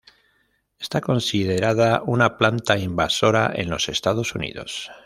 Está 0.79 0.99
considerada 0.99 2.01
una 2.03 2.35
planta 2.35 2.75
invasora 2.75 3.51
en 3.53 3.69
los 3.69 3.87
Estados 3.87 4.33
Unidos. 4.33 4.89